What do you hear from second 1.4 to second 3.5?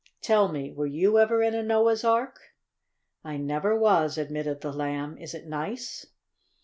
in a Noah's Ark?" "I